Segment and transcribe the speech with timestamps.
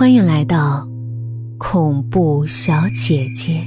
[0.00, 0.88] 欢迎来到
[1.58, 3.62] 恐怖小姐姐。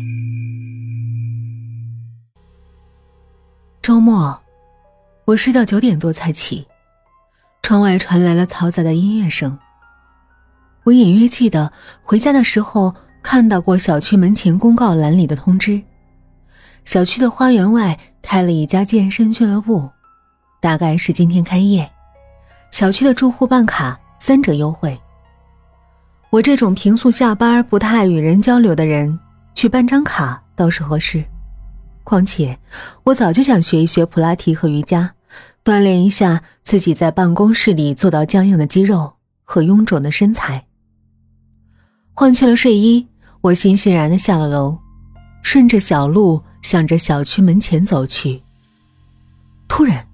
[3.84, 4.42] 周末，
[5.26, 6.66] 我睡到九点多才起，
[7.62, 9.60] 窗外传来了嘈杂的音乐声。
[10.86, 11.72] 我隐约记得
[12.02, 15.84] 回家的时候看到过小区门前公告栏里的通知，
[16.84, 19.88] 小区的花园外开了一家健身俱乐部，
[20.60, 21.88] 大概是今天开业，
[22.72, 25.00] 小区的住户办卡三折优惠。
[26.34, 29.20] 我这种平素下班不太爱与人交流的人，
[29.54, 31.24] 去办张卡倒是合适。
[32.04, 32.58] 况且，
[33.04, 35.14] 我早就想学一学普拉提和瑜伽，
[35.64, 40.66] 锻炼一下自己在办公室里做到僵硬的肌肉和臃肿的身材。
[42.14, 43.08] 换去了睡衣，
[43.42, 44.76] 我欣欣然的下了楼，
[45.44, 48.42] 顺着小路向着小区门前走去。
[49.68, 50.08] 突然，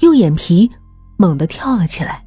[0.00, 0.68] 右眼皮
[1.16, 2.24] 猛地跳了起来。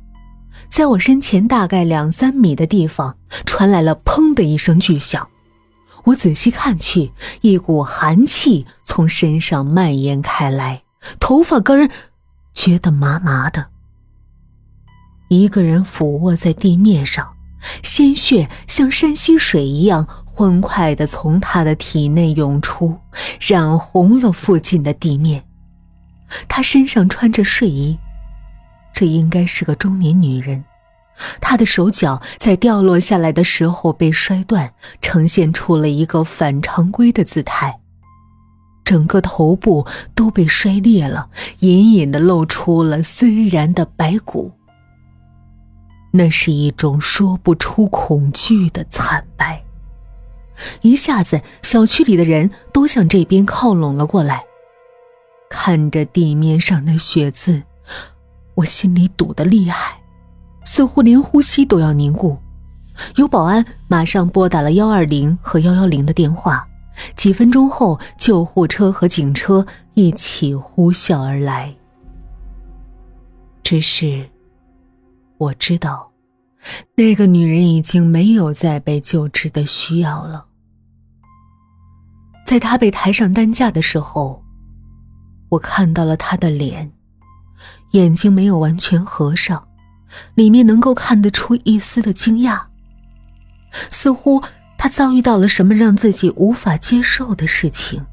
[0.73, 5.29] 在我身前大概两三米的地方，传来了“砰”的一声巨响。
[6.05, 10.81] 我仔细看去，一股寒气从身上蔓延开来，
[11.19, 11.91] 头发根儿
[12.55, 13.67] 觉得麻麻的。
[15.29, 17.35] 一个人俯卧在地面上，
[17.83, 22.97] 鲜血像山溪水一样欢快的从他的体内涌出，
[23.39, 25.43] 染红了附近的地面。
[26.47, 27.95] 他身上穿着睡衣。
[28.93, 30.63] 这应该是个中年女人，
[31.41, 37.79] 她的手脚在掉落下来的时候被摔断，呈现出了一个反常规的姿态。
[38.85, 44.51] 整个头部都被摔裂了，隐隐的露出了森然的白骨。
[46.11, 49.63] 那是一种说不出恐惧的惨白。
[50.81, 54.43] 一下子，小区里的人都向这边靠拢了过来，
[55.49, 57.63] 看着地面上的血渍。
[58.55, 59.99] 我心里堵得厉害，
[60.63, 62.37] 似乎连呼吸都要凝固。
[63.15, 66.67] 有保安马上拨打了幺二零和幺幺零的电话，
[67.15, 71.73] 几分钟后，救护车和警车一起呼啸而来。
[73.63, 74.29] 只是，
[75.37, 76.11] 我知道，
[76.95, 80.45] 那个女人已经没有再被救治的需要了。
[82.45, 84.43] 在她被抬上担架的时候，
[85.49, 86.91] 我看到了她的脸。
[87.93, 89.67] 眼睛没有完全合上，
[90.35, 92.61] 里面能够看得出一丝的惊讶。
[93.89, 94.43] 似乎
[94.77, 98.05] 他遭遇到了什么让自己无法接受的事情。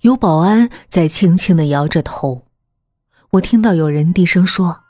[0.00, 2.46] 有保安在轻轻的摇着头，
[3.30, 4.82] 我听到有人低声说：“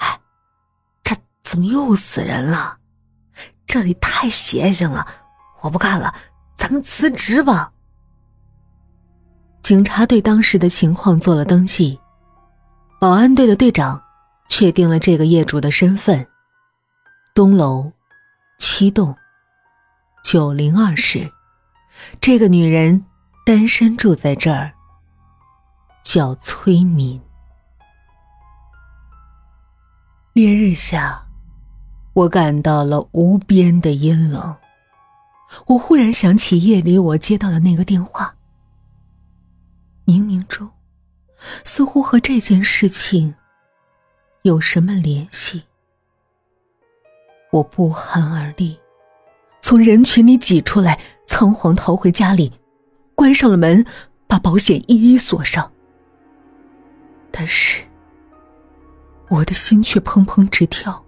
[0.00, 0.20] 哎，
[1.02, 2.78] 这怎么又死人了？
[3.66, 5.06] 这里太邪性了，
[5.60, 6.14] 我不干了，
[6.56, 7.72] 咱们辞职吧。”
[9.70, 11.96] 警察对当时的情况做了登记，
[12.98, 14.02] 保安队的队长
[14.48, 16.26] 确定了这个业主的身份：
[17.36, 17.92] 东楼
[18.58, 19.14] 七栋
[20.24, 21.30] 九零二室。
[22.20, 23.04] 这个女人
[23.46, 24.72] 单身住在这儿，
[26.02, 27.22] 叫崔敏。
[30.32, 31.24] 烈日下，
[32.12, 34.52] 我感到了无边的阴冷。
[35.66, 38.34] 我忽然想起夜里我接到的那个电话。
[40.10, 40.68] 冥冥中，
[41.62, 43.32] 似乎和这件事情
[44.42, 45.62] 有什么联系。
[47.52, 48.76] 我不寒而栗，
[49.60, 50.98] 从人群里挤出来，
[51.28, 52.52] 仓皇逃回家里，
[53.14, 53.86] 关上了门，
[54.26, 55.70] 把保险一一锁上。
[57.30, 57.80] 但是，
[59.28, 61.04] 我的心却砰砰直跳。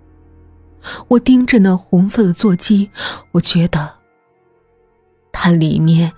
[1.09, 2.89] 我盯着那红色的座机，
[3.33, 3.97] 我觉得
[5.33, 6.13] 它里面。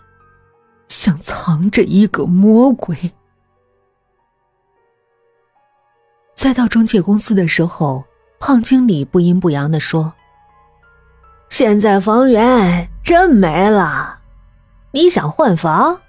[1.05, 3.13] 像藏着一个魔鬼。
[6.35, 8.03] 再到中介公司的时候，
[8.41, 10.15] 胖经理不阴不阳的说
[11.51, 14.19] ：“现在房源真没了，
[14.93, 16.01] 你想换房，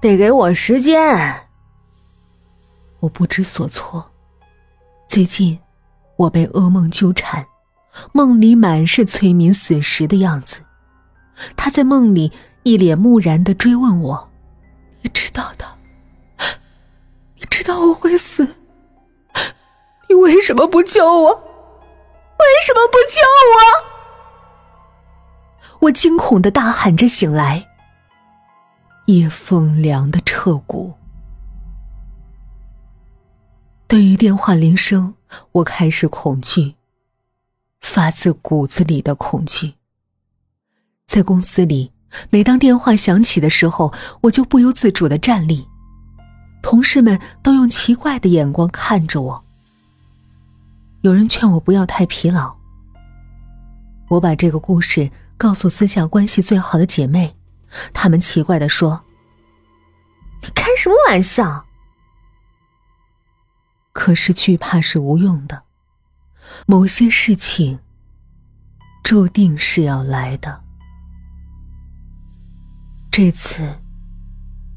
[0.00, 1.48] 得给我时间。”
[3.02, 4.12] 我不知所措。
[5.08, 5.58] 最近，
[6.14, 7.44] 我被噩梦纠缠，
[8.12, 10.60] 梦里满是崔敏死时的样子，
[11.56, 12.30] 他在梦里。
[12.68, 14.30] 一脸木然的追问我
[15.00, 15.64] ：“你知道的，
[17.36, 18.46] 你知道我会死，
[20.06, 21.30] 你为什么不救我？
[21.32, 23.22] 为什么不救
[23.54, 23.56] 我？”
[25.80, 27.66] 我惊恐的大喊着醒来。
[29.06, 30.92] 夜风凉的彻骨。
[33.86, 35.14] 对于电话铃声，
[35.52, 36.74] 我开始恐惧，
[37.80, 39.72] 发自骨子里的恐惧。
[41.06, 41.90] 在公司里。
[42.30, 45.68] 每当电话响起的时候，我就不由自主的站立，
[46.62, 49.44] 同事们都用奇怪的眼光看着我。
[51.02, 52.56] 有人劝我不要太疲劳，
[54.08, 57.36] 我把这个故事告诉私下关系最好的姐妹，
[57.92, 59.04] 她们奇怪的说
[60.42, 61.66] ：“你开什么玩笑？”
[63.92, 65.62] 可是惧怕是无用的，
[66.66, 67.80] 某些事情
[69.02, 70.64] 注定是要来的。
[73.20, 73.68] 这次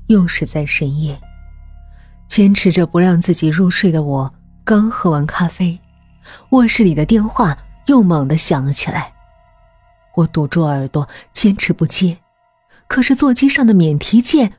[0.08, 1.16] 又是在深夜，
[2.28, 4.34] 坚持着不让自己入睡的我，
[4.64, 5.80] 刚喝完咖啡，
[6.50, 7.56] 卧室里的电话
[7.86, 9.14] 又猛地响了起来。
[10.16, 12.18] 我堵住耳朵，坚持不接。
[12.88, 14.54] 可是座机上的免提键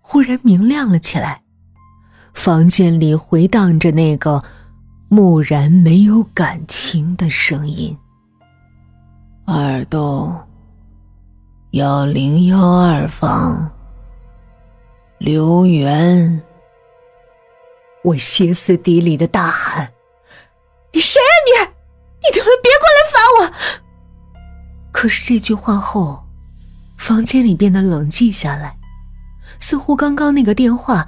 [0.00, 1.40] 忽然明亮了起来，
[2.34, 4.42] 房间里回荡着那个
[5.08, 7.96] 木然没有感情的声音
[9.46, 10.36] ：“耳洞
[11.72, 13.70] 幺零幺二房，
[15.18, 16.42] 刘源。”
[18.02, 19.92] 我歇斯底里的大喊
[20.94, 21.68] ：“你谁啊你？
[22.22, 23.52] 你他妈别过来烦我！”
[24.90, 26.24] 可是这句话后，
[26.96, 28.78] 房间里变得冷寂下来，
[29.60, 31.06] 似乎刚刚那个电话，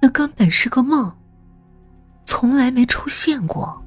[0.00, 1.14] 那根本是个梦，
[2.24, 3.82] 从来没出现过。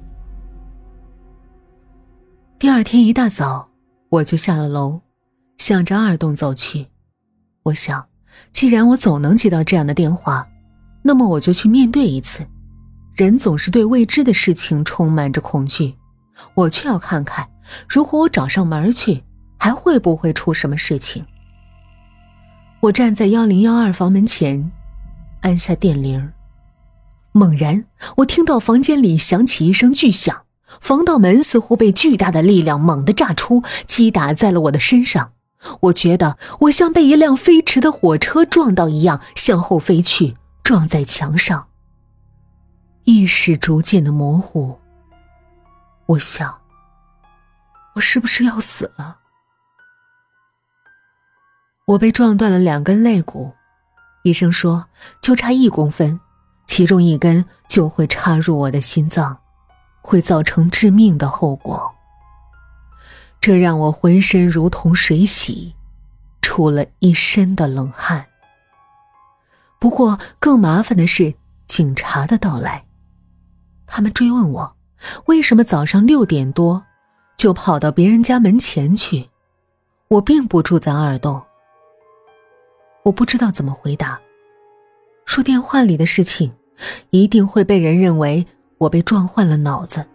[2.60, 3.68] 第二天一大早，
[4.10, 5.01] 我就下了楼，
[5.62, 6.88] 向着二栋走去。
[7.62, 8.04] 我想，
[8.50, 10.48] 既然我总能接到这样的电话，
[11.02, 12.44] 那么我就去面对一次。
[13.14, 15.94] 人总是对未知的事情充满着恐惧，
[16.54, 17.48] 我却要看看。
[17.88, 19.22] 如果我找上门去，
[19.56, 21.24] 还会不会出什么事情？
[22.80, 24.72] 我站在幺零幺二房门前，
[25.42, 26.32] 按下电铃。
[27.30, 27.84] 猛然，
[28.16, 30.42] 我听到房间里响起一声巨响，
[30.80, 35.30] 防盗门似乎被巨大的力量猛地炸出，击打在了我的身上。
[35.80, 41.68] 我觉得我像被一辆飞驰的火车撞到一样，向后飞去，撞在墙上。
[43.04, 44.78] 意识逐渐的模糊。
[46.06, 46.58] 我想。
[47.94, 49.18] 我是不是要死了？
[51.84, 53.52] 我被撞断了两根肋骨，
[54.22, 54.86] 医生说
[55.20, 56.18] 就差一公分，
[56.66, 59.36] 其中一根就会插入我的心脏，
[60.00, 61.94] 会造成致命的后果。
[63.42, 65.74] 这让我浑身如同水洗，
[66.40, 68.24] 出了一身的冷汗。
[69.78, 71.34] 不过更麻烦的是
[71.66, 72.84] 警察的到来，
[73.86, 74.76] 他们追问我
[75.26, 76.84] 为什么早上六点多。
[77.34, 79.28] 就跑到别人家门前去，
[80.06, 81.42] 我并不住在二栋。
[83.02, 84.20] 我不知道怎么回答，
[85.24, 86.54] 说电话里的事情，
[87.10, 88.46] 一定会被人认为
[88.78, 90.08] 我被撞坏了脑子。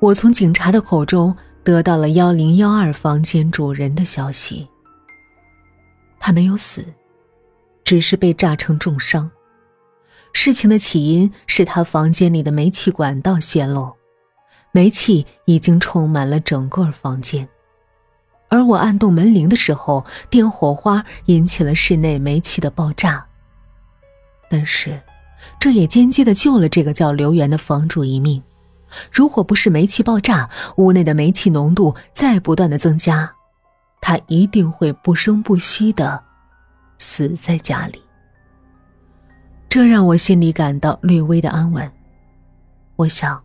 [0.00, 4.66] 我从警察的口中得到了幺零幺二房间主人的消息，
[6.20, 6.84] 他没有死，
[7.82, 9.28] 只是被炸成重伤。
[10.32, 13.92] 事情的起因是他房间里的煤气管道泄漏。
[14.70, 17.48] 煤气已经充满了整个房间，
[18.48, 23.26] 而我按动门铃的时候，电火花引起了室内煤气的爆炸。
[24.48, 25.00] 但是，
[25.58, 28.40] 这也间接的救了这个叫刘源的房主一命。
[29.12, 33.32] 如果不是煤气爆炸，屋内的煤气浓度在不断的增加，
[34.00, 36.22] 他一定会不声不息的
[36.98, 38.02] 死在家里。
[39.68, 41.90] 这让我心里感到略微的安稳。
[42.96, 43.42] 我想。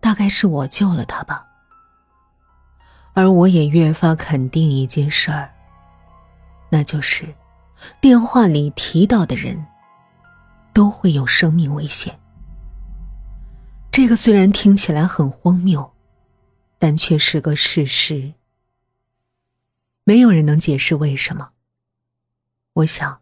[0.00, 1.46] 大概是我救了他吧，
[3.14, 5.50] 而我也越发肯定一件事儿，
[6.68, 7.34] 那就是
[8.02, 9.64] 电话里提到的人
[10.74, 12.14] 都会有生命危险。
[13.94, 15.92] 这个虽然听起来很荒谬，
[16.80, 18.32] 但却是个事实。
[20.02, 21.50] 没有人能解释为什么。
[22.72, 23.20] 我想，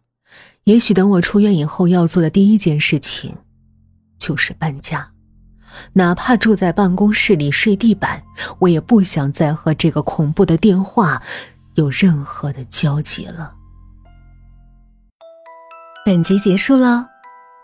[0.65, 3.37] 也许等我出院以后要做的第一件事情，
[4.17, 5.13] 就是搬家。
[5.93, 8.25] 哪怕住在办公室里睡地板，
[8.59, 11.23] 我也不想再和这个恐怖的电话
[11.75, 13.55] 有任何的交集了。
[16.07, 17.11] 本集结束了，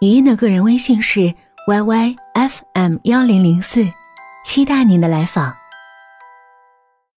[0.03, 1.35] 语音的个人微信是
[1.69, 3.87] yyfm 幺零零四，
[4.43, 5.55] 期待您的来访。